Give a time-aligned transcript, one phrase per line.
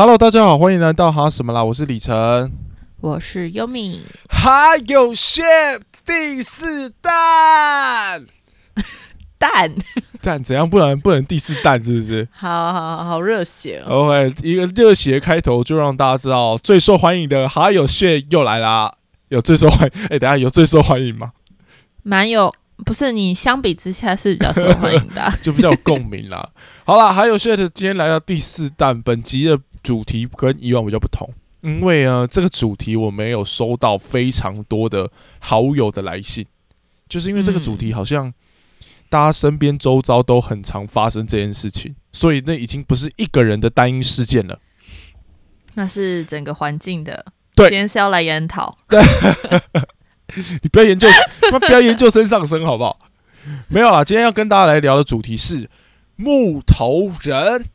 [0.00, 1.62] Hello，大家好，欢迎来到哈什么啦？
[1.62, 2.50] 我是李晨，
[3.02, 4.00] 我是优米。
[4.30, 8.24] 还有 shit 第四弹
[9.36, 9.70] 蛋，
[10.22, 10.70] 弹怎样？
[10.70, 18.94] 不能不能第四弹是不是好好好好热血哦！？OK，一个热血开头就让大家知道最受欢迎的还有 shit 又来啦。
[19.28, 20.06] 有最受欢迎？
[20.06, 21.32] 哎、等下有最受欢迎吗？
[22.02, 22.50] 蛮有，
[22.86, 26.48] 不是你相比之下是比较受欢迎的啊、就比较有共鸣啦。
[26.86, 31.28] 好啦，还有 shit 今天来到第四弹，本集的主题跟以往比较不同，
[31.62, 36.46] 因为呢这个主题我没有收到非常多的好友的来信，
[37.08, 38.32] 就是因为这个主题好像
[39.08, 44.58] 大家身边周遭都很常发生这件事情，所以那已经不是一个人的单一事件了。
[45.74, 47.24] 那是整个环境的。
[47.54, 48.76] 对今天是要来研讨。
[48.88, 49.02] 对
[50.62, 51.08] 你不要研究，
[51.58, 52.98] 不要研究身上身好不好？
[53.68, 55.68] 没有啦，今天要跟大家来聊的主题是
[56.16, 57.66] 木头人。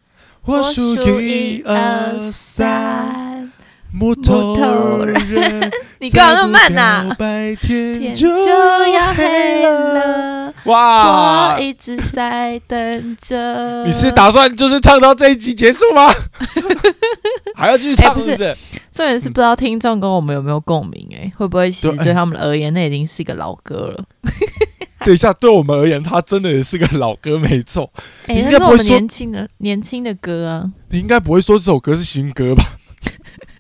[0.46, 3.52] 我数一二三，，
[3.92, 8.52] 木头头人，你干嘛那么慢呐、白天天就就
[8.94, 10.54] 要黑了。
[10.66, 11.60] 哇我！
[11.60, 13.84] 一直在等着。
[13.86, 16.12] 你是打算就是唱到这一集结束吗？
[17.56, 18.36] 还要继续唱哎不是？
[18.92, 21.10] 重点是不知道听众跟我们有没有共鸣？
[21.14, 24.04] 哎，会不会其实对对他们而言，那已经是一个老歌了？
[25.06, 27.94] 等一下，对我们而言，他真的也是个老歌，没错。
[28.26, 30.74] 哎、那是我们该不会说年轻的年轻的歌啊。
[30.90, 32.64] 你应该不会说这首歌是新歌吧？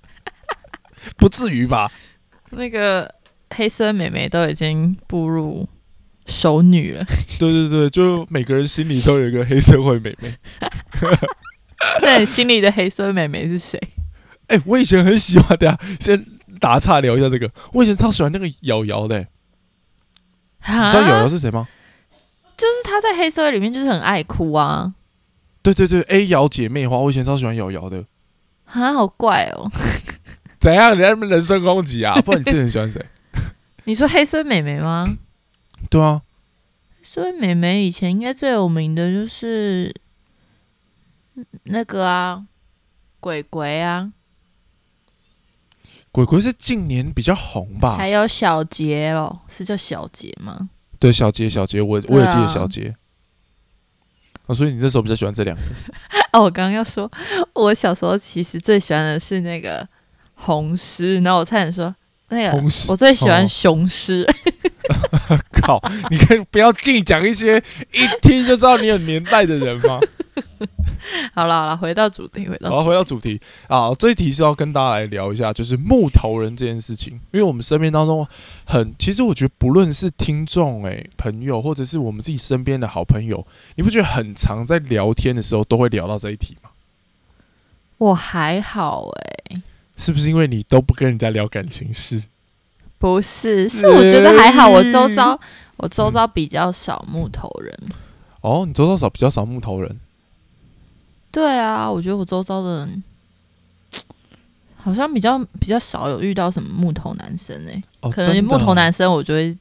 [1.17, 1.91] 不至于吧？
[2.49, 3.13] 那个
[3.51, 5.69] 黑色美眉都已经步入
[6.25, 7.05] 熟女了，
[7.37, 10.33] 对对对，就每个人心里都有一个黑社会妹妹。
[12.01, 13.79] 那你心里的黑色美眉是谁？
[14.47, 15.79] 哎、我以前很喜欢的呀。
[15.99, 16.25] 先
[16.59, 19.27] 打岔聊一下这个，我以前超喜欢那个瑶瑶的、欸
[20.67, 21.67] 你你知道瑶瑶是谁吗？
[22.57, 24.93] 就是她在黑社会里面就是很爱哭啊，
[25.61, 28.05] 对对对，A 瑶姐妹花，我以前超喜欢瑶瑶的。
[28.65, 29.69] 啊，好怪哦！
[30.59, 30.95] 怎样？
[30.95, 32.15] 你在那边人身攻击啊？
[32.25, 33.05] 不然你自己很喜欢谁？
[33.83, 35.17] 你说黑色美眉吗？
[35.89, 36.21] 对啊，
[36.97, 39.93] 黑色美眉以前应该最有名的就是
[41.65, 42.43] 那个啊，
[43.19, 44.11] 鬼鬼啊，
[46.15, 47.97] 鬼鬼是近年比较红吧？
[47.97, 50.69] 还有小杰哦，是叫小杰吗？
[50.97, 52.95] 对，小杰小杰，我我也记得小杰。
[54.47, 55.61] 啊，所以你那时候比较喜欢这两个。
[56.31, 57.11] 哦，我刚刚要说，
[57.51, 59.85] 我小时候其实最喜欢的是那个
[60.35, 61.93] 红狮，然后我差点说
[62.29, 64.25] 那个我最喜欢哦雄狮。
[65.61, 67.57] 靠，你可以不要净讲一些
[67.91, 69.99] 一听就知道你有年代的人吗？
[71.33, 78.27] 好了好了，回到主题，回到好，回到主题啊，这一题是要跟大家来聊一下，就是木头人这件事情，因为我们身边当中
[78.65, 83.45] 很，其实我觉得不论是听众诶、朋友，或者是我们自己身边的好朋友，
[83.75, 86.71] 你不觉得很常在聊天的时候都会聊到这一题吗？
[87.97, 89.61] 我还好哎、
[89.95, 92.23] 是不是因为你都不跟人家聊感情事？
[92.97, 95.39] 不是，是我觉得还好，我周遭
[95.77, 97.77] 我周遭比较少木头人。
[98.41, 99.99] 哦，你周遭少比较少木头人，
[101.31, 103.03] 对啊，我觉得我周遭的人
[104.77, 109.57] 好像比较比较少有遇到什么木头男生哎、哦，可能木头男生我觉得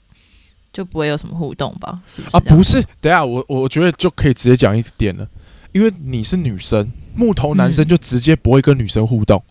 [0.70, 1.98] 就不会有什么互动吧？
[2.06, 5.26] 是不是啊，不是，等下我我觉得就可以直接讲一点了，
[5.72, 7.88] 因为你是女生，木头男生嗯。
[7.88, 9.42] 就直接不会跟女生互动。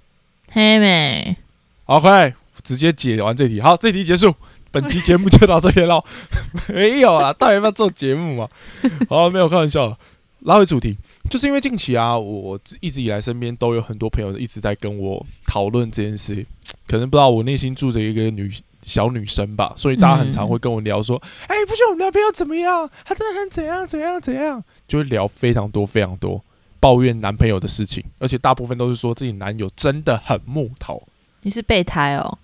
[0.52, 1.36] 黑妹
[1.86, 4.34] ，OK，直接解完这题，好，这题结束，
[4.72, 6.04] 本期节目就到这边喽。
[6.74, 8.50] 没有啦，到底要不要做节目嘛？
[9.10, 9.98] 好，没有开玩笑了。
[10.42, 10.98] 拉回主题，
[11.30, 16.46] 就是因为近期啊，我一直以来身边都有很多朋友一直在跟我讨论这件事，
[16.86, 18.52] 可能不知道我内心住着一个女
[18.82, 21.16] 小女生吧，所以大家很常会跟我聊说，
[21.48, 22.90] 哎、不觉得我男朋友怎么样？
[23.06, 26.44] 他真的很怎样怎样怎样，就会聊非常多非常多
[26.82, 31.02] 抱怨男朋友的事情，而且大部分都是说自己男友真的很木头。
[31.44, 32.38] 你是备胎哦？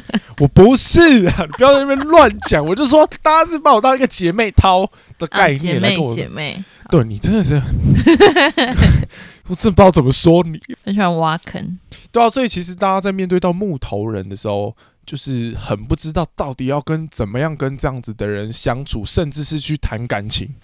[0.38, 2.64] 我不是啊，你不要在那边乱讲。
[2.64, 6.14] 我就说，大家是把我当一个姐妹淘的概啊姐妹念来跟我。
[6.14, 7.54] 姐妹，对你真的是，
[9.48, 10.60] 我真的不知道怎么说你。
[10.84, 11.78] 很喜欢挖坑。
[12.12, 20.54] 对啊，所以其实大家在面对到木头人的时候，就是很不知道到底要跟怎么样跟这样子的人相处，甚至是去谈感情。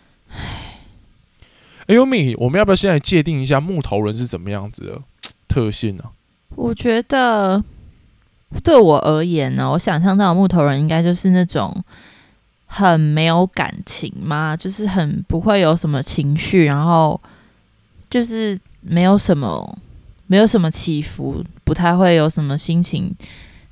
[1.86, 5.00] 哎呦米，我们要不要先来界定一下木头人是怎么样子的
[5.48, 6.04] 特性呢、
[6.54, 7.62] 我觉得
[8.60, 11.84] 对我而言呢，我想象到的木头人应该就是那种
[12.66, 17.20] 很没有感情嘛，就是很不会有什么情绪，然后
[18.10, 19.78] 就是没有什么
[20.26, 23.14] 没有什么起伏，不太会有什么心情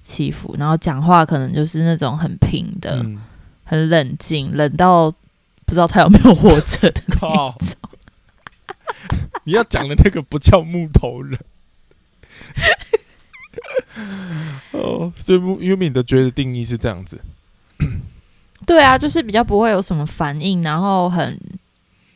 [0.05, 3.19] 起伏，然后讲话可能就是那种很平的，嗯，
[3.65, 7.77] 很冷静，冷到不知道他有没有活着的那靠种。
[9.45, 11.39] 你要讲的那个不叫木头人，
[14.73, 17.21] 哦，所以优米的觉得定义是这样子。
[18.67, 21.41] 对啊，就是比较不会有什么反应，然后很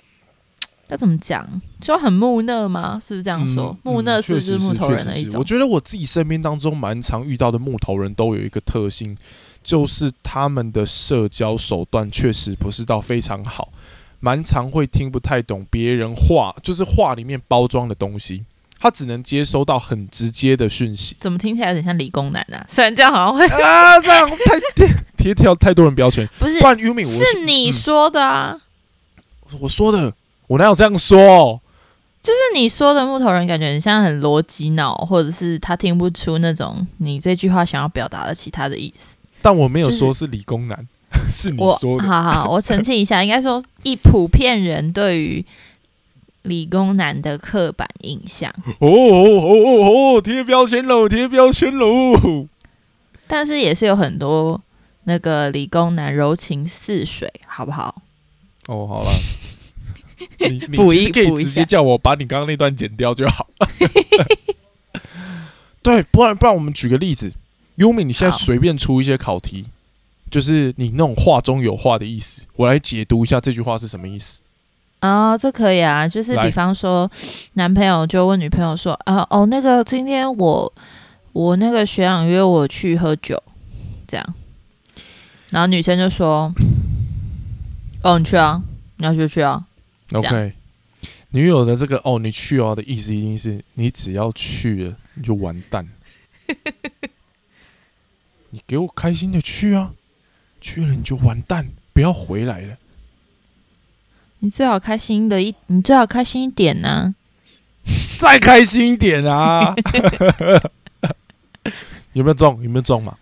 [0.89, 1.49] 要怎么讲，
[1.81, 3.01] 就很木讷吗？
[3.03, 3.77] 是不是这样说？
[3.83, 5.41] 木讷是不是木头人的一种？
[5.41, 9.17] 我觉得我自己身边当中蛮常遇到的木头人都有一个特性，
[9.63, 13.73] 就是他们的社交手段确实不是到非常好，
[14.21, 18.45] 蛮常会听不太懂别人话，就是话里面包装的东西。
[18.85, 22.63] 他只能接收到很直接的讯息，怎么听起来有点像理工男啊？
[22.69, 24.87] 虽然这样好像会啊，这样太贴
[25.17, 26.61] 贴贴太多人标签，不是？
[26.61, 28.61] 不然 Umi 是你说的啊？
[29.59, 30.13] 我说的，
[30.49, 31.59] 我哪有这样说？
[32.23, 39.17] 就是你说的木头人，感觉很像很逻辑脑，或者是他听不出那种你这句话想要表达的其他的意思。
[39.41, 40.87] 但我没有说是理工男，
[41.33, 42.05] 是你说的。
[42.05, 45.43] 好好，我澄清一下，应该说一普遍人对于。
[46.45, 52.47] 理工男的刻板印象哦哦哦哦贴标签喽，贴标签喽。
[53.27, 54.61] 但是也是有很多
[55.05, 58.03] 那个理工男柔情似水，好不好？
[58.69, 59.11] 哦，好了，
[60.39, 63.47] 你 你可以直接叫我把你刚刚那段剪掉就好。
[65.83, 67.33] 对，不然不然我们举个例子，
[67.77, 69.67] 优米，你现在随便出一些考题，
[70.31, 74.41] 就是你那种话中有话的意思，我来解读一下这句话是什么意思。
[75.05, 77.11] 啊，这可以啊，就是比方说，
[77.53, 80.73] 男朋友就问女朋友说：“啊，哦，那个今天我
[81.33, 83.39] 我那个学长约我去喝酒，
[84.09, 84.35] 这样。”
[85.53, 86.51] 然后女生就说
[88.03, 88.63] ：“哦，你去啊，
[88.97, 89.63] 你要就去啊。
[90.11, 90.55] ”OK，
[91.33, 95.87] 女友的这个“哦，你去哦”的意思一定是你只要去了你就完蛋，
[98.49, 99.93] 你给我开心的去啊，
[100.63, 102.79] 去了你就完蛋，不要回来了。
[104.45, 107.15] 你最好开心的一，你最好开心一点呢，
[108.21, 109.75] 再开心一点啊！
[112.13, 112.63] 有没有中？
[112.63, 113.17] 有没有中嘛？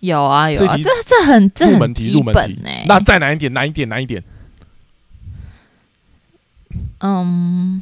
[0.00, 2.36] 有啊有啊，这这很这很基本
[2.66, 2.84] 哎。
[2.86, 4.22] 那再难一点，难一点，难一点。
[6.98, 7.80] 嗯，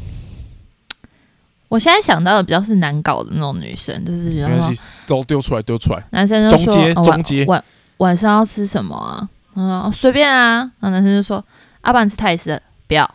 [1.67, 4.73] 我现在想到的比较是难搞的那种女生，就是比方说
[5.05, 6.05] 都丢出来丢出来。
[6.11, 7.65] 男生就说：“中中阶晚
[7.97, 10.59] 晚上要吃什么啊？”嗯，随便啊。
[10.79, 11.45] 然后男生就说
[11.83, 13.09] ：“阿爸吃泰式。”不要，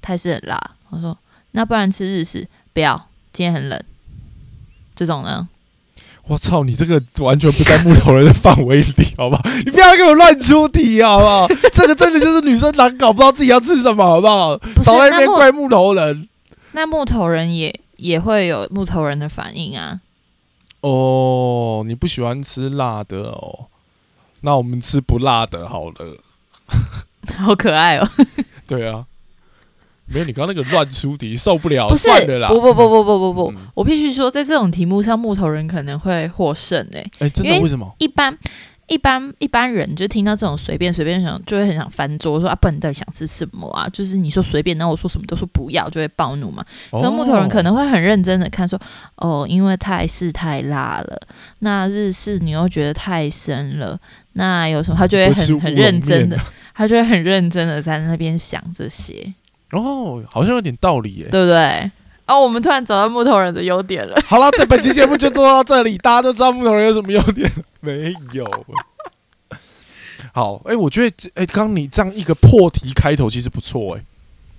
[0.00, 0.58] 泰式很辣。
[0.90, 1.16] 我说，
[1.52, 2.48] 那不然吃日式？
[2.72, 3.80] 不要，今天很冷。
[4.96, 5.48] 这种呢？
[6.24, 9.42] 我操，你这个完全不在木头人的范围里， 好不好？
[9.64, 11.46] 你不要给我乱出题，好不好？
[11.72, 14.58] 这个真的就是女生难搞，不知道自己要吃什么，好不好？
[14.82, 16.28] 少在那边怪木头人。
[16.72, 20.00] 那木头人也也会有木头人的反应啊。
[20.80, 23.66] 哦，你不喜欢吃辣的哦？
[24.42, 26.16] 那我们吃不辣的好了。
[27.38, 28.08] 好可爱哦。
[28.76, 29.04] 对啊，
[30.06, 32.48] 没有你刚刚那个乱出题，受不了，不是的啦。
[32.48, 37.10] 不不不不不不不，我必须说，在这种题目上，木头人可能会获胜诶。
[37.18, 37.60] 哎，真的？
[37.60, 37.94] 为什么？
[37.98, 38.36] 一般
[38.88, 43.88] 一般一般人就听到这种随便随便想，就会很想翻桌，说啊，不然你到底想吃什么啊？
[43.90, 46.64] 就是你说随便，然后我说什么都说不要，就会暴怒嘛。
[46.90, 48.78] 可木头人可能会很认真的看，说
[49.16, 51.18] 哦，因为泰式太辣了，
[51.60, 53.98] 那日式你又觉得太深了，
[54.32, 54.96] 那有什么？
[54.98, 56.36] 他就会很很认真的。
[56.74, 59.34] 他就会很认真的在那边想这些
[59.72, 61.90] 哦，好像有点道理耶，对不对？
[62.26, 64.16] 哦，我们突然找到木头人的优点了。
[64.24, 67.50] 好了，这本期节目就做到这里，大家都知道木头人有什么优点
[67.80, 68.66] 没有？
[70.32, 74.04] 好，哎，我觉得，哎，刚你这样一个破题开头其实不错，哎，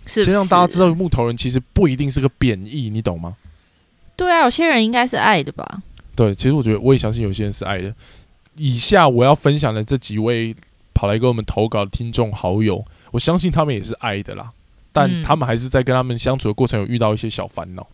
[0.06, 3.36] 先让大家知道木头人其实不一定是个贬义，你懂吗？
[4.16, 5.82] 对啊，有些人应该是爱的吧？
[6.16, 7.94] 对，其实我觉得我也相信有些人是爱的。
[8.56, 10.56] 以下我要分享的这几位。
[11.04, 12.82] 跑来给我们投稿的听众好友，
[13.12, 14.50] 我相信他们也是爱的啦，
[14.94, 17.86] 但他们还是在跟他们相处的过程有遇到一些小烦恼。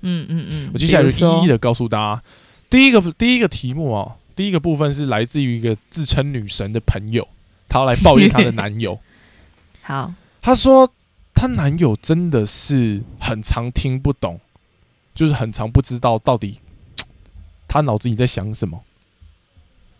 [0.00, 2.22] 嗯嗯嗯，我接下来就一一的告诉大家。
[2.70, 7.28] 第一个第一个题目啊，第一个部分是来自于一个自称女神的朋友，
[7.68, 8.98] 她要来抱怨她的男友。
[9.82, 10.90] 好，她说
[11.34, 14.40] 她男友真的是很常听不懂，
[15.14, 16.60] 就是很常不知道到底
[17.68, 18.82] 她脑子里在想什么。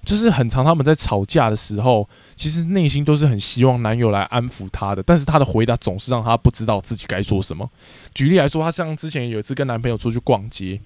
[0.04, 7.68] 就是很长，他们在吵架的时候，其实内心都是很希望男友来安抚她的，但是她的回答总是让她不知道自己该说什么。
[8.14, 10.80] 举例来说，她像之前有一次跟男朋友出去逛街，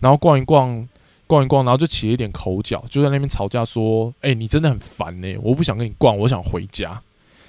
[0.00, 0.88] 然后逛一逛，
[1.26, 7.02] 逛一逛，然后就起了一点口角，就在那边吵架说：“哎，你真的很烦呢，我不想跟你逛，我想回家。”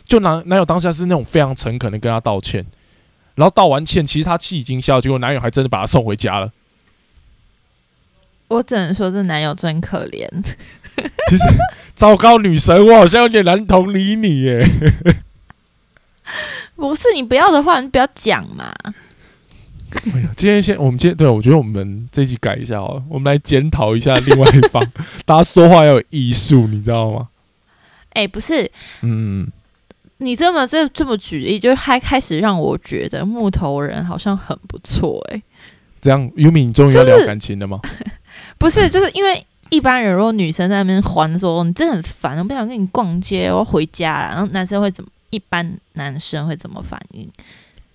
[0.06, 2.66] 就男男友当下是那种非常诚恳的跟她道歉，
[3.36, 6.52] 然后道完歉，其实他气已经消，结果男友还真的把她送回家了。
[8.50, 10.30] 我只能说，这男友真可怜。
[11.30, 11.44] 其实，
[11.96, 14.66] 糟糕女神，我好像有点难同理你耶。
[16.76, 18.74] 不是你不要的话，你不要讲嘛。
[20.14, 24.86] 哎呀，今天先，我们今天对我觉得我们这一集改一下哦，我们来检讨一下另外一方，
[25.26, 27.30] 大家说话要有艺术，你知道吗？
[28.10, 28.70] 哎、不是，
[29.02, 29.48] 嗯，
[30.18, 35.42] 你这么这这么举例，就还开始让我觉得木头人好像很不错哎、
[36.02, 37.80] 这样优米，你终于要聊感情了吗？
[38.58, 45.10] 不是，就是因为一般人如果女生在那边还说你真的很烦，我不想跟你逛街，我要回家了，然后男生会怎么？
[45.32, 47.30] 一般男生会怎么反应？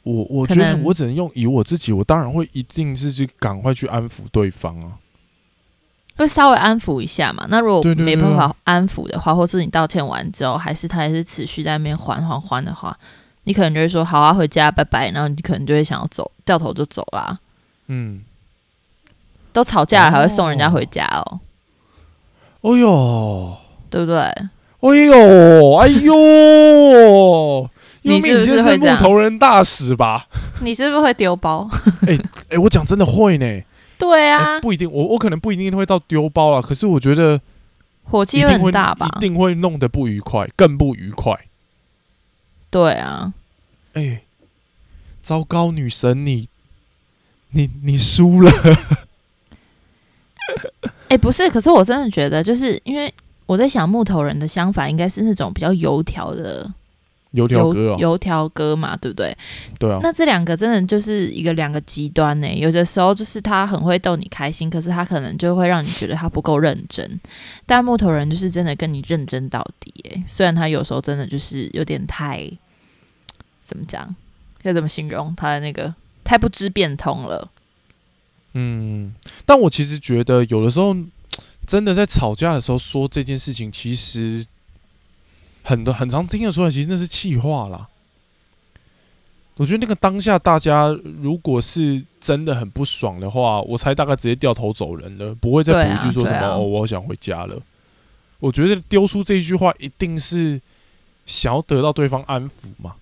[0.03, 4.93] 我我觉得我只能用以我自己，我当然会一定是去赶快去安抚对方啊。
[6.17, 7.47] 会稍微安抚一下嘛。
[7.49, 12.95] 那如果没办法安抚的话，或是你道歉完之后，还是他还是持续在那边还还还的话，
[13.45, 17.39] 你可能就会说好啊，回家拜拜，然后你可能就会想要走，掉头就走啦。
[17.87, 18.23] 嗯，
[19.53, 21.41] 都吵架了还会送人家回家哦，哦
[22.63, 23.57] 哟，
[23.89, 24.19] 对不对？
[24.19, 27.71] 哎呦，哎呦，
[28.03, 30.27] 你是不是木头人大使吧？
[30.63, 31.69] 你是不是会丢包？
[32.09, 32.19] 哎
[32.51, 33.65] 哎、我讲真的会呢、哎
[33.99, 37.39] 对啊，不一定，我我可能不一定会到丢包啊，可是我觉得
[38.05, 39.11] 火气很大吧？
[39.19, 41.39] 一定会弄得不愉快，更不愉快。
[42.71, 43.35] 对啊，
[43.93, 44.23] 哎、
[45.23, 46.49] 糟糕，女神你
[47.51, 48.51] 你你输了，
[51.11, 53.13] 哎、不是，可是我真的觉得，就是因为
[53.47, 56.73] 我在想木头人的相反应该是那种比较油条的
[57.33, 59.37] 油条哥哦，油条哥嘛，对不对？
[59.77, 67.21] 对啊，那这两个真的就是一个两个极端呢、有的时候就是他很会逗你开心，可是他可能就会让你觉得他不够认真。
[67.67, 72.49] 但木头人就是真的跟你认真到底、欸，虽然他有时候真的就是有点太
[73.61, 74.15] 怎么讲，
[74.63, 77.51] 要怎么形容他的那个太不知变通了。
[78.55, 79.15] 嗯，
[79.47, 80.97] 但我其实觉得有的时候
[81.67, 84.45] 真的在吵架的时候说这件事情，其实
[85.63, 87.89] 很多很常听的出来，其实那是气话啦。
[89.57, 90.89] 我觉得那个当下大家
[91.21, 97.61] 如果是真的很不爽的话，我才大概直接掉头走人了，不会再补一句说什么、哦，我想回家了。
[98.39, 100.59] 我觉得丢出这一句话一定是
[101.27, 102.95] 想要得到对方安抚嘛。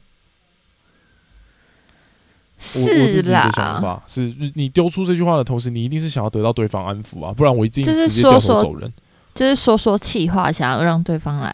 [2.59, 8.93] 是啦，法是，你丢出这句话的同时，你一定是想要得到对方安抚啊，不然我一定就是说说走人。
[9.35, 11.53] 就是说说气话，想要让对方来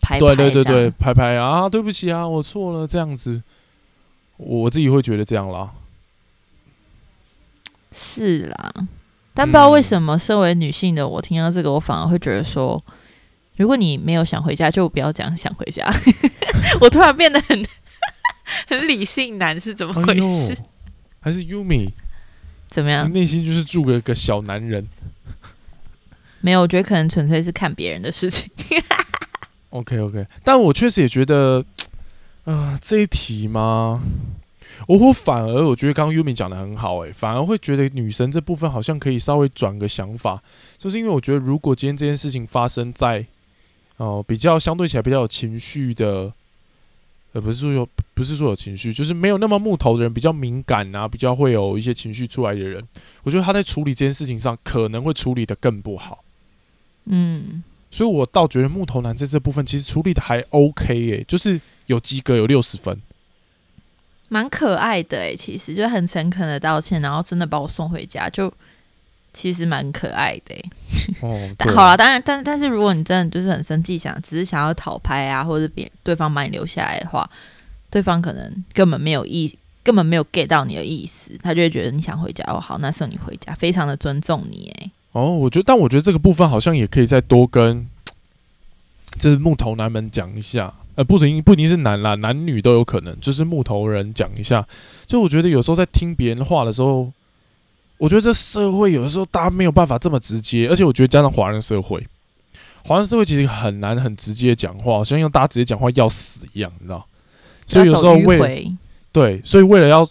[0.00, 3.40] 拍拍对对对对，拍拍啊，对不起啊，我错了，这样子，
[4.36, 5.70] 我自己会觉得这样啦。
[7.92, 8.72] 是啦，
[9.32, 12.82] 但不知道为嗯什么，身为女性的我听到这个，我反而会觉得说，
[13.56, 15.86] 如果你没有想回家，就不要讲想回家。
[16.80, 17.64] 我突然变得很
[18.66, 20.56] 很理性男，是怎么回事？，
[21.20, 21.90] 还是 Yumi，
[22.68, 23.12] 怎么样？
[23.12, 24.86] 内心就是住个个小男人。
[26.40, 28.50] 没有，我觉得可能纯粹是看别人的事情。
[29.70, 31.64] OK OK，但我确实也觉得，
[32.44, 34.02] 啊、这一题嘛，
[34.88, 40.42] 我我反而我觉得刚刚 Yumi 讲的很好、诶，反而会觉得女神这部分好像可以稍微转个想法，
[40.78, 43.26] 就是因为我觉得如果今天这件事情发生在
[43.98, 46.32] 哦、比较相对起来比较有情绪的，
[47.32, 52.82] 呃，不是说有不是说有情绪，就是没有那么木头的人，比较敏感啊，比较会有一些情绪出来的人，
[53.22, 56.24] 我觉得他在处理这件事情上可能会处理的更不好。
[57.04, 63.00] 嗯，所以我倒觉得木头男在这部分其实处理的还 OK 耶、就是有及格，有六十分。
[64.28, 68.52] 蛮可爱的诶，其实就很诚恳的道歉，然后真的把我送回家，就
[69.32, 70.64] 其实蛮可爱的诶。
[71.20, 77.28] 哦， 但好了，当然，但但是如果你真的就是很生气，想只是想要讨拍啊，或者别对方把你留下来的话，
[77.90, 87.86] 对方可能根本没有意，根本没有 get 到你的意思，他就会觉得你想回家，哦，好，那送你回家，非常的尊重你，哎，哦，我觉得，但我觉得这个部分好像也可以再多跟，
[89.18, 94.66] 就是木头男们讲一下，呃，不一定不一定是男啦，男女都有可能，就是木头人讲一下。
[95.06, 97.12] 就我觉得有时候在听别人话的时候，
[98.00, 102.02] 我觉得这社会有的时候大家没有办法这么直接，而且我觉得加上华人社会，
[102.82, 107.06] 华人社会其实很难很直接地讲话，好像用大家直接讲话要死一样，你知道？
[107.66, 108.76] 所以有时候为了
[109.12, 110.08] 对，所以为了要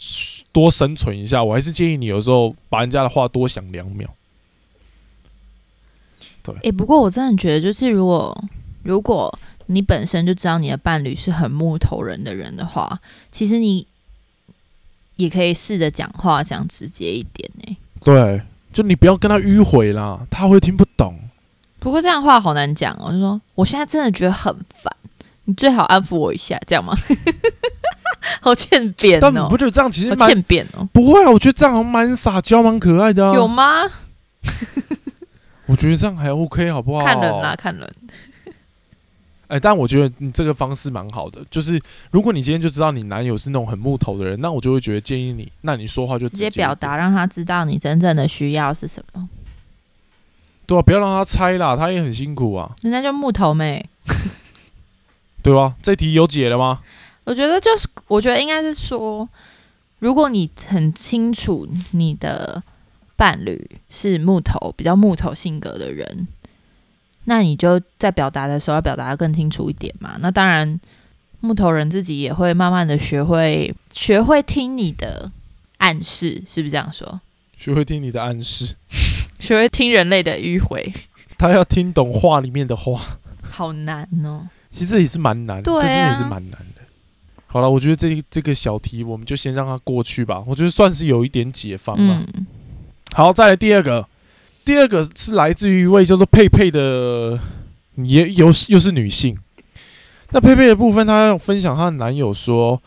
[0.52, 4.08] 多生存一下，我还是建议你有时候把人家的话多想两秒。
[6.44, 8.44] 对哎、不过我真的觉得，就是如果
[8.84, 13.88] 如果你本身就知道你的伴侣是很木头人的人的话，其实你
[15.18, 17.49] 也可以试着讲话讲直接一点哎。
[18.14, 18.42] 对，
[18.74, 21.18] 就你不要跟他迂回啦，他会听不懂。
[21.80, 24.94] 不过这样的话好难讲哦，就说我现在真的觉得很烦，
[25.46, 26.94] 你最好安抚我一下，这样吗？
[28.42, 31.30] 好欠扁哦但你不，觉得这样其实欠扁哦，不会啊？
[31.32, 33.34] 我觉得这样好像蛮撒娇、蛮可爱的啊。
[33.34, 33.84] 有吗？
[35.68, 37.06] 我觉得这样还 OK，好不好？
[37.06, 37.94] 看人啦，看人。
[39.50, 49.28] 哎、但我觉得你这个方式蛮好的，就是如果你今天就知道你男友是那种很木头的人，那我就会觉得建议你，那你说话就直接表达，让他知道你真正的需要是什么。
[50.68, 53.84] 对啊，不要让他猜啦，他也很辛苦啊，人家就木头妹，
[55.42, 55.76] 对吧？
[55.82, 56.82] 这题有解了吗？
[57.24, 59.28] 我觉得就是，我觉得应该是说，
[59.98, 62.62] 如果你很清楚你的
[63.16, 66.28] 伴侣是木头，比较木头性格的人，
[67.30, 70.18] 那你就在表达的时候要表达的更清楚一点嘛。
[70.20, 70.80] 那当然，
[71.42, 75.32] 木头人自己也会慢慢的学会学会听你的
[75.78, 77.22] 暗示，是不是这样说？
[77.56, 78.76] 学会听你的暗示，
[79.38, 80.92] 学会听人类的迂回，
[81.38, 83.00] 他要听懂话里面的话，
[83.48, 84.50] 好难哦。
[84.72, 86.82] 其实也是蛮难，对啊这真的也是蛮难的。
[87.46, 92.26] 好了，我觉得这这个小题我们就先让它过去吧，我觉得算是有一点解放了。
[92.34, 92.48] 嗯，
[93.14, 94.08] 好，再来第二个，
[94.70, 97.40] 第二个是来自于一位叫做佩佩的，
[97.96, 99.36] 也又是又是女性。
[100.30, 102.80] 那佩佩的部分，她要分享她的男友说，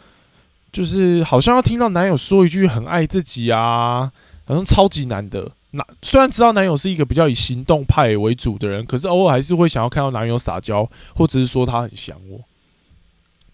[0.71, 4.13] 就是好像要听到男友说一句很爱自己啊，
[4.45, 5.51] 好像超级难得。
[5.73, 12.39] 那虽然知道男友是一个比较以行动派为主的人，可是偶尔还是会想要看到男友撒娇，或者是说他很想我。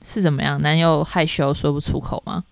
[0.05, 0.61] 是怎么样？
[0.61, 2.45] 男友害羞说不出口吗？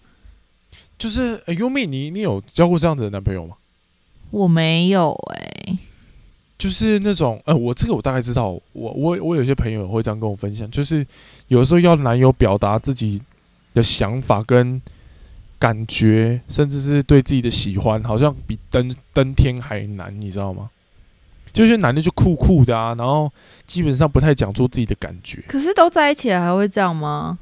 [0.99, 3.57] 就是，哎、优米，你你有交过这样子的男朋友吗？
[4.31, 5.79] 我没有哎、
[6.59, 11.07] 就是那种，呃，我这个我大概知道，我我我有些朋友也会这样跟我分享，就是
[11.49, 13.23] 有的时候要男友表达自己
[13.75, 14.81] 的想法跟
[15.59, 20.71] 感觉，甚至是对自己的喜欢，好像比登登天还难，你知道吗？
[21.53, 23.33] 就是男的就酷酷的啊，然后
[23.67, 25.43] 基本上不太讲出自己的感觉。
[25.49, 27.39] 可是都在一起了，还会这样吗？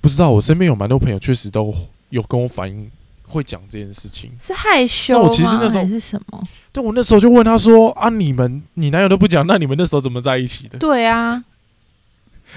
[0.00, 1.70] 不知道，我身边有蛮多朋友确实都
[2.08, 2.90] 有跟我反映
[3.30, 4.30] 会讲这件事情。
[4.40, 5.28] 是害羞那吗？
[5.28, 6.42] 我其实那时候还是什么？
[6.72, 11.44] 对我那时候就问他说：“啊，你们你男友都不讲，那你们那时候怎么在一起的？”对啊，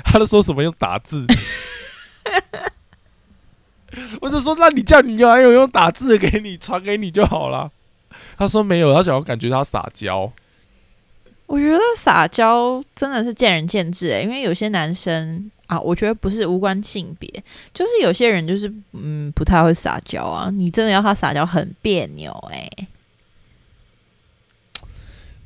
[0.04, 1.26] 他都说什么用打字，
[4.22, 7.72] 我就说那你叫你男友用打字给你传给你就好了。
[8.38, 10.32] 他说没有，他想要感觉他撒娇。
[11.46, 17.28] 我觉得撒娇真的是见仁见智诶、因为有些男生啊，我觉得不是无关性别，
[17.74, 22.88] 就是有些人就是嗯不太会撒娇啊，你真的要他撒娇很别扭诶、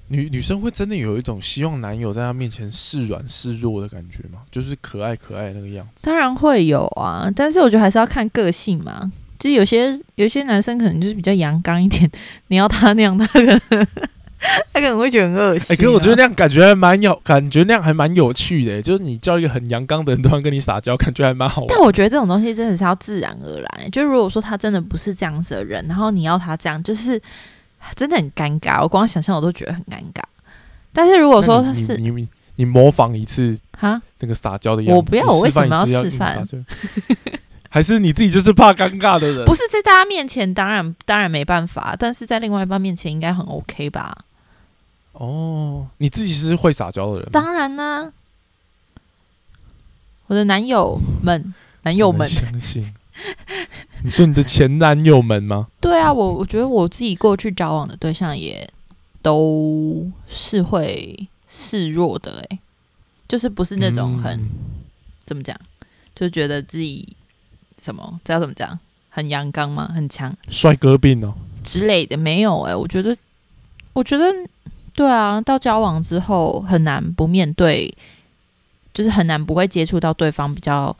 [0.09, 4.39] 女女生会真的有一种希望男友在她面前示软示弱的感觉吗？
[4.49, 6.03] 就是可爱可爱那个样子。
[6.03, 9.11] 当然会有啊，但是我觉得还是要看个性嘛。
[9.39, 12.09] 就是有些有些男生可能就是比较阳刚一点，
[12.47, 13.59] 你要他那样，他可能
[14.71, 15.77] 他可能会觉得很恶心、哎、啊。
[15.77, 21.67] 可是我觉得那样感觉还蛮有，感觉那样还蛮有趣的、就是你叫一个很阳刚的人突然跟你撒娇，感觉还蛮好玩。
[21.69, 23.91] 但我觉得这种东西真的是要自然而然。
[23.91, 27.19] 就如果说他真的不是这样子的人，然后你要他这样，就是
[27.95, 28.81] 真的很尴尬。
[28.81, 30.21] 我光想象我都觉得很尴尬。
[30.93, 36.43] 但是如果说他是你你你模仿一次哈，那个撒娇的样子，我不要我为什么要示范
[37.69, 39.45] 还是你自己就是怕尴尬的人？
[39.45, 44.17] 不是在大家面前，当然当然没办法，但是在另外一半面前应该很 OK 吧？
[45.19, 48.13] 哦，你自己是会撒娇的人，当然呢、
[50.27, 51.53] 我的男友们，
[51.83, 52.93] 男友们，相信。
[54.03, 55.67] 你说你的前男友们吗？
[55.81, 58.69] 对啊，我我觉得我自己过去交往的对象也
[59.23, 62.59] 都是会示弱的、欸，
[63.27, 64.49] 就是不是那种很、嗯
[65.25, 65.59] 怎么讲，
[66.15, 67.05] 就觉得自己
[67.81, 69.91] 什么知道怎么讲，很阳刚吗？
[69.93, 70.33] 很强？
[70.47, 71.33] 帅哥病哦。
[71.63, 73.17] 之类的，没有哎、我觉得，
[73.93, 74.25] 我觉得
[74.97, 77.95] 对啊，到交往之后很难不面对，
[78.95, 80.95] 就是很难不会接触到对方比较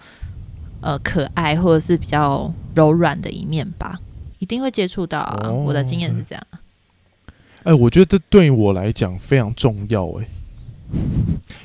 [0.82, 4.00] 呃可爱或者是比较柔软的一面吧，
[4.38, 5.40] 一定会接触到啊。
[5.46, 6.44] 哦我的经验是这样。
[7.64, 10.28] 哎、我觉得这对我来讲非常重要哎、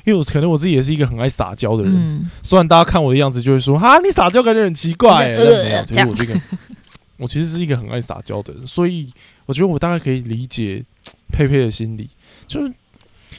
[0.03, 6.41] 因为我可能我自己也是一个很爱撒娇的人，嗯，虽然大家看我的样子就会说哈你撒娇感觉很奇怪、欸，就但没有，呃其实我这个
[7.17, 9.07] 我其实是一个很爱撒娇的人，所以
[9.45, 10.83] 我觉得我大概可以理解
[11.31, 12.09] 佩佩的心理，
[12.47, 12.73] 就是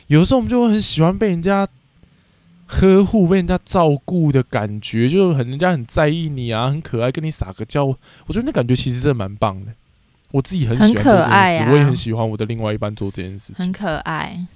[0.07, 1.67] 有的时候我们就会很喜欢被人家
[2.67, 9.73] 呵护、被人家照顾的感觉，就很人家很在意你啊，很可爱，跟你撒个娇，我觉得那感觉其实真的蛮棒的。
[10.33, 13.57] 我自己很喜欢很做这件事，可爱啊我也很喜欢我的另外一半做这件事情。
[13.57, 14.47] 很可爱。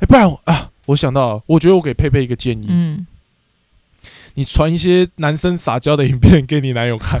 [0.00, 3.06] 哎、不然啊，我想到了，我觉得我给佩佩一个建议，嗯，
[4.34, 7.20] 你传一些男生撒娇的影片给你男友看，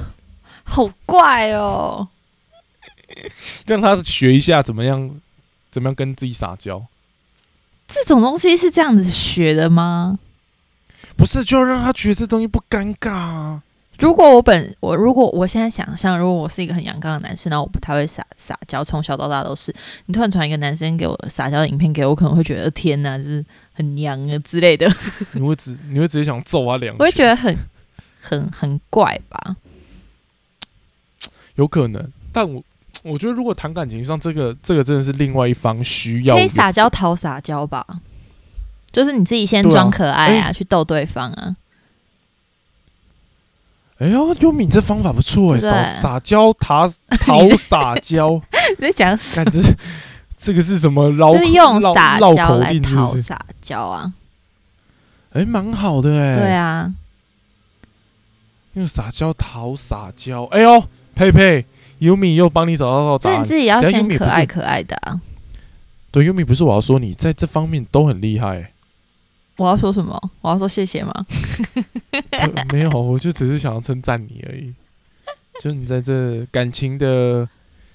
[0.64, 2.08] 好怪哦。
[3.66, 5.10] 让他学一下怎么样，
[5.70, 6.86] 怎么样跟自己撒娇。
[7.86, 10.18] 这种东西是这样子学的吗？
[11.16, 13.62] 不是，就要让他觉得这东西不尴尬啊。
[13.98, 19.74] 如果我本我如果我现在想象，如果我是一个很阳刚的男生，然后我不太会撒撒娇，从小到大都是，
[20.06, 24.88] 你突然传一个男生给我撒娇的影片给我，我可能会觉得天哪，就是很娘啊之类的，
[25.32, 27.58] 你会直你会直接想揍他两拳，我会觉得很
[28.20, 29.56] 很很怪吧。
[31.56, 32.62] 有可能，但我
[33.02, 36.40] 我觉得如果谈感情上，这个这个真的是另外一方需要的。
[36.40, 37.86] 可以撒娇讨撒娇吧，
[38.90, 41.56] 就是你自己先装可爱啊，哎去逗对方啊。
[43.98, 48.40] 哎呦，优米这方法不错哎，撒撒娇讨讨撒娇，
[48.78, 49.50] 你在讲什么
[50.36, 52.78] 这个是什么绕就是用绕撒绕娇来？
[52.78, 54.12] 讨撒娇啊，
[55.32, 56.94] 哎，蛮好的哎，对，啊，
[58.74, 60.84] 用撒娇讨撒娇，哎呦，
[61.16, 61.66] 佩佩，
[61.98, 63.32] 优米又帮你找到答案。
[63.32, 65.20] 所以你自己要先可爱可爱的啊。
[66.10, 68.72] 对，优米不是我要说你在这方面都很厉害、
[69.56, 70.18] 我要说什么？
[70.40, 71.12] 我要说谢谢吗？
[72.30, 74.72] 呃没有，我就只是想要称赞你而已。
[75.60, 77.48] 就你在这感情的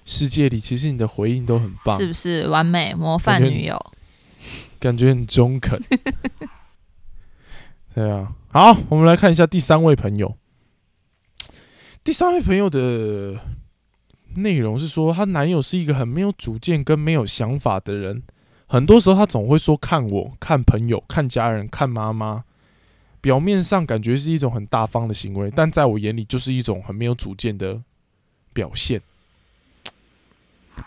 [0.06, 3.80] 世界里，其实你的回应都很棒是，不是完美模范女友？
[4.80, 5.82] 感觉很中肯。
[7.96, 10.36] 对啊，好，我们来看一下第三位朋友。
[12.04, 13.40] 第三位朋友的
[14.36, 18.24] 内容是说，她男友是一个很没有主见跟没有想法的人。
[18.68, 22.44] 很多时候，他总会说看我、看朋友、看家人、看妈妈。
[23.22, 27.80] 表面上感觉是一种很大方的行为，但在我眼里就是一种很没有主见的
[28.52, 29.02] 表现。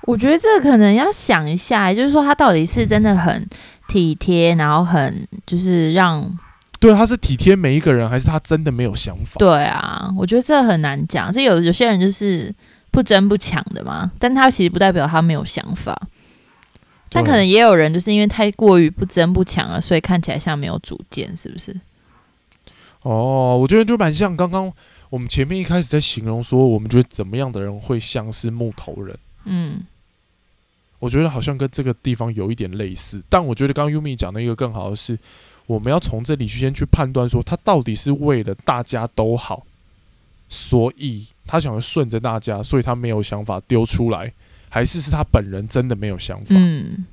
[0.03, 3.49] 我觉得这可能要想一下，就是说他到底是真的很
[3.89, 6.39] 体贴，然后很就是让
[6.79, 9.39] 对，他是体贴每一个人，还是他真的没有想法？
[9.39, 11.33] 对啊，我觉得这很难讲。
[11.33, 12.55] 是有有些人就是
[12.97, 15.95] 不争不抢的嘛，但他其实不代表他没有想法。
[17.11, 21.79] 但可能也有人就是因为太过于不争不抢了，所以看起来像没有主见，是不是？
[23.03, 24.73] 哦，我觉得就蛮像刚刚
[25.11, 29.15] 我们前面一开始在形容说，我们觉得怎么样的人会像是木头人。
[29.45, 29.83] 嗯，
[30.99, 35.19] 我觉得好像跟这个地方有一点类似，但我觉得刚刚 Yumi 讲的一个更好的是，
[35.67, 39.67] 我们要从这里去先去判断说，他到底是为了大家都好，
[40.49, 44.33] 所以他想要顺着大家，所以他没有想法丢出来，
[44.69, 46.47] 还是是他本人真的没有想法？
[46.51, 47.05] 嗯，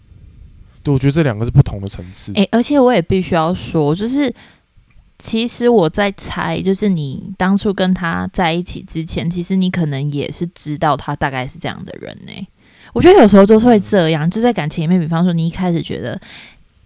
[0.83, 2.31] 对，我觉得这两个是不同的层次。
[2.35, 4.33] 诶，而且我也必须要说，就是
[5.17, 12.47] 其实我在猜，就是你当初跟他在一起之前，其实你可能也是知道他大概是这样的人呢、
[12.93, 16.19] 我觉得有时候就是会这样，就在感情里面，比方说你一开始觉得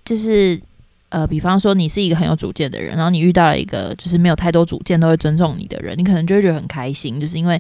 [0.06, 0.62] 就是。
[1.10, 7.60] 呃，比方说你是一个很有主见的人，然后你遇到了一个就是没有太多主见，都会尊重你的人，你可能就会觉得很开心，就是因为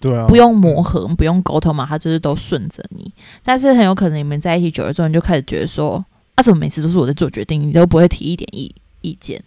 [0.00, 3.12] 对啊，不用磨合，不用沟通嘛，他就是都顺着你。
[3.44, 9.40] 但是很有可能你们在一起久了之后，你就开始觉得说，啊，怎么每次都是我在做决定，你都不会提一点意意见？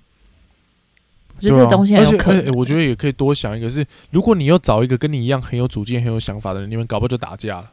[1.36, 2.45] 我觉得这东西很而且而有可能。
[2.45, 7.71] 且我觉得也可以多想一个是，如果你又找一个跟你一样很有主见、很有想法的人，你们搞不好就打架了。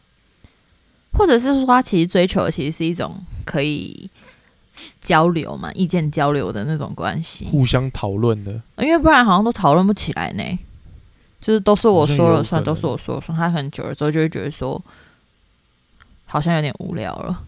[1.13, 4.09] 或者是说，他其实追求的其实是一种可以
[5.01, 10.43] 交流嘛，意见交流的那种关系，互相讨论的，因为不然好像都讨论不起来呢。
[11.41, 13.37] 就是都是我说了算，都是我说了算。
[13.37, 14.79] 他很久了之后就会觉得说，
[16.27, 17.43] 好像有点无聊了。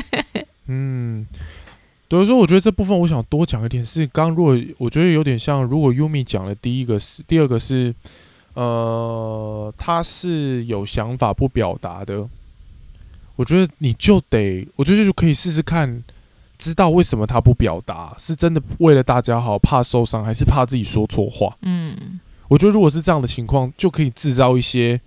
[0.68, 1.26] 嗯，
[2.08, 7.94] 所以说我觉得这部分我想多讲一点是，刚如果我觉得有点像，如果 Yumi 讲的第一个是，第二个是，
[8.54, 12.26] 呃，他是有想法不表达的，
[13.36, 16.02] 我觉得你就得，我觉得就可以试试看，
[16.58, 21.56] 知道为什么他不表达，是真的为了大家好，怕受伤，还是怕自己说错话？
[21.62, 25.00] 嗯，我觉得如果是这样的情况，就可以制造一些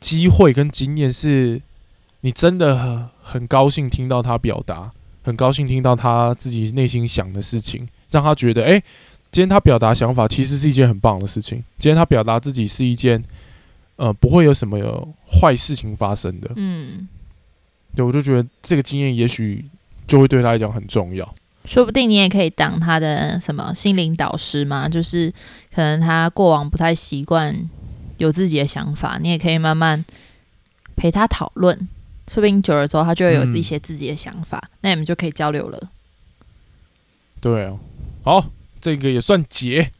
[0.00, 1.60] 机会跟经验，是
[2.22, 8.80] 你真的很很高兴听到他表达，很高兴听到他自己内心想的事情，让他觉得，哎、
[9.30, 11.62] 今天他表达想法其实是一件很棒的事情。
[11.78, 13.22] 今天他表达自己是一件，
[13.96, 14.78] 呃，不会有什么
[15.26, 16.50] 坏事情发生的。
[16.56, 17.08] 嗯，
[17.94, 19.64] 对，我就觉得这个经验也许
[20.12, 21.34] 就会对他来讲很重要。
[21.64, 25.32] 说不定你也可以当他的什么心灵导师嘛，就是
[25.74, 27.56] 可能他过往不太习惯
[28.18, 30.04] 有自己的想法，你也可以慢慢
[30.96, 31.88] 陪他讨论，
[32.28, 35.80] 说不定久了之后他就会有嗯一些自己的想法，那你们就可以交流了。
[37.40, 37.78] 对啊，
[38.22, 38.44] 好，
[38.82, 39.90] 这个也算结。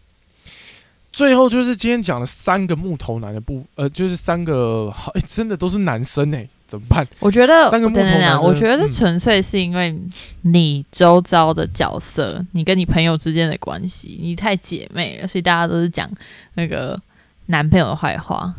[1.12, 7.07] 最后就是今天讲了三个木头男的部，呃，就是三个， 哎、真的都是男生哎、怎么办？
[7.20, 9.94] 我觉得，三个木头男我觉得嗯纯粹是因为
[10.40, 16.11] 你周遭的角色，你跟你朋友之间的关系，你太姐妹了，所以大家都是讲
[16.55, 16.98] 那个
[17.46, 18.55] 男朋友的坏话。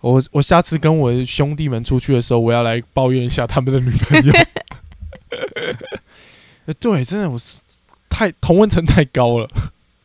[0.00, 4.32] 我我下次跟我兄弟们出去的时候，我要来抱怨一下他们的女朋友。
[6.66, 7.58] 呃对，真的我是
[8.08, 9.48] 太同温层太高了。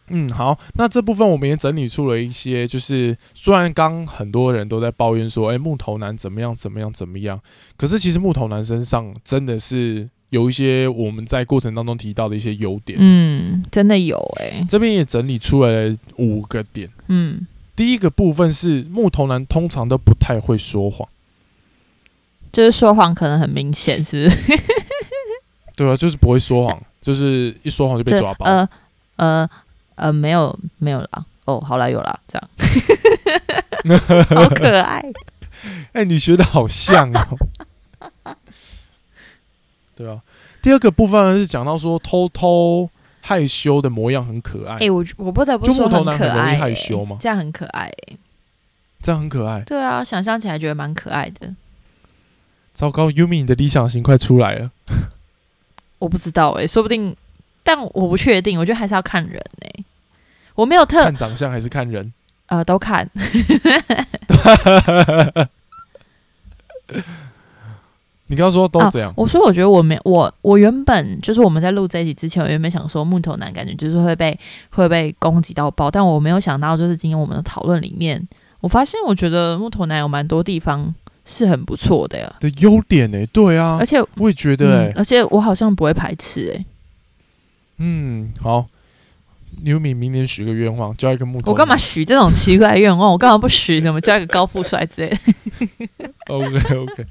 [0.10, 7.40] 嗯，好，那这部分我们也整理出了一些，就是虽然刚很多人都在抱怨说，哎、木头男怎么样怎么样怎么样，
[7.76, 16.90] 可是其实木头男身上真的是有一些我们在过程当中提到的一些优点，嗯，真的有哎、这边也整理出来了五个点。
[17.08, 21.08] 嗯，第一个部分是木头男通常都不太会说谎，
[22.54, 24.64] 就是说谎可能很明显，是不是？
[25.76, 28.46] 对啊，就是不会说谎，就是一说谎就被抓包。
[28.46, 28.70] 呃呃
[29.18, 29.50] 呃，
[30.12, 31.26] 没有没有啦。
[31.46, 35.04] 哦，好啦，有啦，这样， 好可爱。
[35.94, 38.36] 哎、你学的好像哦。
[39.96, 40.22] 对啊，
[40.62, 42.90] 第二个部分是讲到说偷偷
[43.22, 48.18] 害羞的模样很可爱，哎、我我不得不说很容易可爱、欸，害羞吗这样很可爱、欸。
[49.02, 49.62] 这样很可爱。
[49.62, 51.54] 对啊，想象起来觉得蛮可爱的。
[52.74, 54.70] 糟糕，Yumi，你的理想型快出来了。
[55.98, 57.16] 我不知道哎、说不定，
[57.64, 59.84] 但我不确定，我觉得还是要看人哎、
[60.58, 62.12] 我没有特看长相还是看人？
[62.48, 63.10] 呃都看，
[68.28, 74.38] 你刚刚说都哦这样，我说我觉得我没我我原本就是我们在录这一集之前，我原本想说木头男感觉就是会被
[74.70, 78.26] 会被攻击到爆，但我没有想到就是今天我们的讨论里面，
[78.62, 86.66] 我发现我觉得木头男有蛮多地方是很不错的呀，的优点呢、对啊而，且我也觉得哎、嗯，而且我好像不会排斥哎、
[87.80, 88.66] 嗯，好
[89.64, 91.52] ，Yumi 明年许个愿望，交一个木头。
[91.52, 93.12] 我干嘛许这种奇怪的愿望？
[93.14, 96.12] 我干嘛不许什么交一个高富帅之类的？？
[96.28, 97.06] OK OK，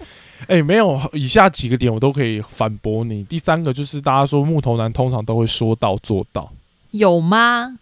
[0.46, 3.24] 哎、没有，以下几个点我都可以反驳你。
[3.24, 6.52] 第三个就是大家说木头男通常都会说到做到，
[6.90, 7.78] 有吗？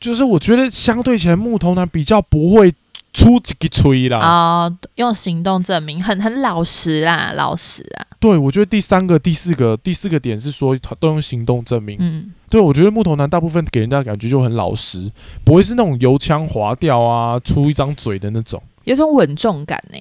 [0.00, 2.72] 就是我觉得相对起来木头男比较不会
[3.14, 4.18] 出一个吹啦。
[4.18, 11.96] 啊、用行动证明，很很老实啦，老实啊，对，我觉得第三个、第四个、第四个点是说他都用行动证明。
[12.00, 15.10] 嗯，对，我觉得木头男大部分给人家的感觉就很老实，
[15.44, 18.62] 不会是那种油腔滑调啊、出一张嘴的那种。
[18.84, 19.98] 有种稳重感呢、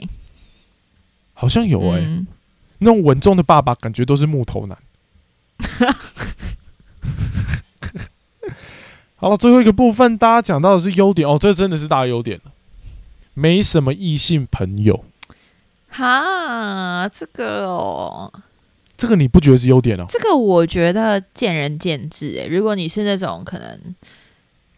[1.34, 2.28] 好像有哎、嗯
[2.80, 4.78] 那种稳重的爸爸感觉都是木头男。
[9.16, 12.52] 好了，最后一个部分，大家讲到的是优点哦，这真的是大优点了。
[13.34, 15.04] 没什么异性朋友，
[15.90, 18.32] 哈，这个哦，
[18.96, 20.06] 这个你不觉得是优点哦？
[20.10, 22.48] 这个我觉得见仁见智诶。
[22.48, 23.96] 如果你是那种可能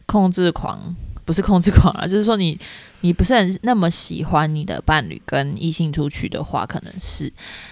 [0.06, 2.58] 控制狂，不是控制狂啊， 就是说你
[3.02, 7.32] 你不是很那么喜欢你的伴侣跟异性出去的话，可能是，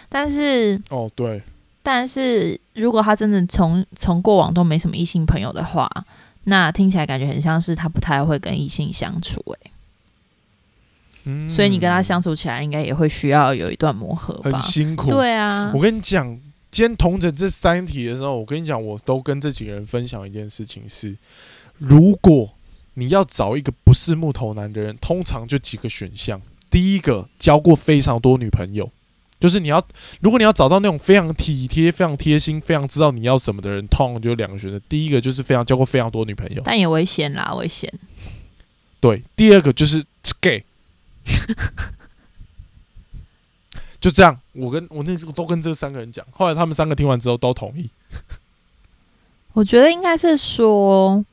[0.09, 1.41] 但是哦，对，
[1.81, 5.89] 但是如果他真的从从过往都没什么异性朋友的话，
[6.43, 9.71] 那听起来感觉很像是他不太会跟异性相处诶。
[11.25, 14.61] 嗯所以你跟他相处起来，应该也会需要有一段磨合吧很？
[14.61, 15.09] 辛苦。
[15.09, 16.27] 对啊我，跟你讲，
[16.69, 21.15] 今天同整这三题的时候，我跟你讲，我都跟这几个人分享一件事情是：
[21.77, 22.49] 如果
[22.95, 26.41] 你要找一个不是木头男的人，通常就几个选项。
[26.69, 28.91] 第一个，交过非常多女朋友，
[29.39, 29.83] 就是你要，
[30.19, 34.79] 如果你要找到那种非常体贴、非常贴心、非常知道你要什么的人，通常就有两个选择。
[34.89, 37.91] 第一个就是非常交过非常多女朋友，但也危险啦，危险。
[38.99, 40.03] 对；第二个就是
[40.41, 40.63] gay。
[43.99, 47.89] 就这样，我跟我那时候都跟这三个人讲，后来他们三个听完之后都同意。
[49.53, 51.23] 我觉得应该是说，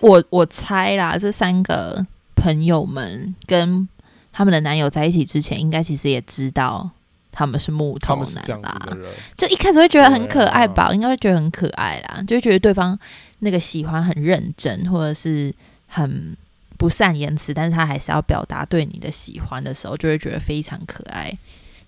[0.00, 3.88] 我我猜啦，这三个朋友们跟
[4.30, 6.90] 他们的男友在一起之前，应该其实也知道
[7.32, 8.88] 他们是木头男啦
[9.36, 10.94] 就一开始会觉得很可爱吧，啊。
[10.94, 12.96] 应该会觉得很可爱啦，就觉得对方
[13.40, 15.52] 那个喜欢很认真，或者是
[15.88, 16.36] 很
[16.78, 21.36] 不善言辞，但是他还是要表达对你的喜欢的时候，就会觉得非常可爱。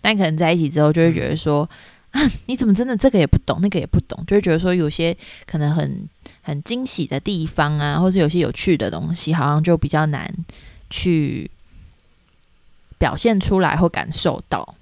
[0.01, 1.68] 但可能在一起之后，就会觉得说，
[2.12, 6.09] 啊，你怎么真的这个也不懂，那个也不懂，就会觉得说有些可能很
[6.42, 10.33] 很惊喜的地方啊，或是有些有趣的东西，好像就比较难
[10.88, 11.51] 去
[12.96, 14.74] 表现出来或感受到。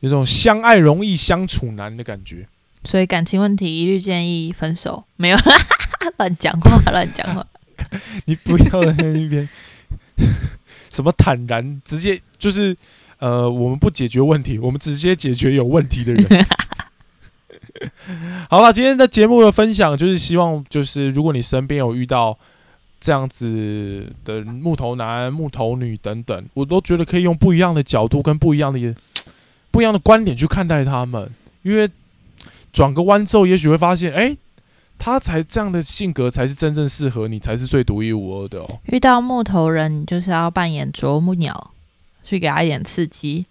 [0.00, 2.46] 有种相爱容易相处难的感觉。
[2.84, 5.38] 所以感情问题一律建议分手，没有
[6.18, 7.46] 乱讲话，乱讲话。
[8.24, 9.48] 你不要在那边
[10.90, 12.76] 什么坦然，直接就是
[13.18, 16.46] 呃，我们不解决问题，我们直接解决有问题的人。
[18.48, 22.36] 好了，今天的节目的分享就是希望，就是如果你身边有遇到
[22.98, 28.94] 这样子的木头男、木头女等等，我都觉得可以用不一样的角度跟不一样的
[29.70, 31.30] 不一样的观点去看待他们，
[31.62, 31.88] 因为
[32.72, 34.34] 转个弯之后，也许会发现，哎、
[34.98, 38.78] 他才这样的性格才是真正适合你，才是最独一无二的哦。
[38.86, 41.72] 遇到木头人，你就是要扮演啄木鸟，
[42.24, 43.46] 去给他一点刺激。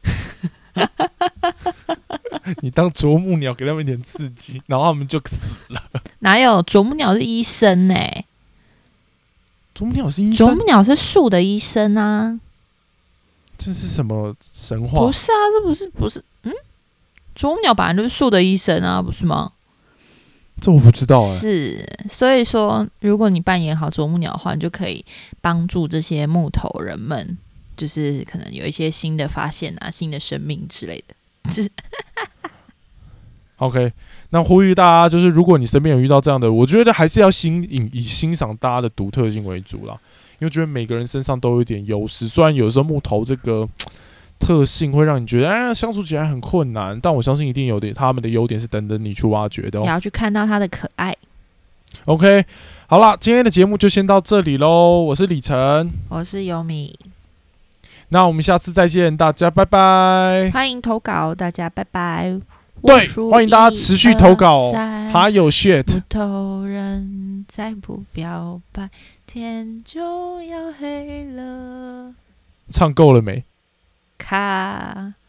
[2.62, 5.38] 你当啄木鸟，给他们一点刺激，然后他们就死
[5.69, 5.81] 了。
[6.19, 7.95] 哪有啄木鸟是医生呢、
[9.73, 12.39] 啄木鸟是医生啄木，鸟是树的医生啊，
[13.58, 15.12] 这是什么神话不？
[15.12, 16.51] 是啊，这不是不是，嗯，
[17.34, 19.53] 啄木鸟本来就是树的医生啊，不是吗？
[20.61, 25.05] 这我不知道哎、是，所以说，如果你扮演好啄木鸟的话，你就可以
[25.41, 27.37] 帮助这些木头人们，
[27.77, 31.15] 就是可能有一些新的发现啊、新的生命之类的。
[33.57, 33.93] OK，
[34.31, 39.97] 那呼吁大家，就是如果你身边有遇到这样的，我觉得还是要欣以以欣赏大家的独特性为主啦，
[40.39, 43.67] 因为觉得每个人身上都有一点优势，虽然有时候木头这个
[44.39, 49.81] 特性会让你觉得哎相处起来很困难，但我相信一定有点他们的优点是等着你去挖掘的哦。
[49.81, 51.15] 你要去看到他的可爱。
[52.05, 52.45] OK，
[52.87, 56.99] 好了，今天的节目就先到这里喽，我是李晨，我是优米，
[58.09, 60.51] 那我们下次再见，大家拜拜。
[60.53, 62.39] 欢迎投稿，大家拜拜。
[62.83, 64.71] 对欢迎大家持续投稿
[65.11, 68.89] 还有 shit，木头人再不表白，
[69.25, 72.13] 天就要黑了。
[72.69, 73.43] 唱够了没？
[74.25, 75.24] 卡。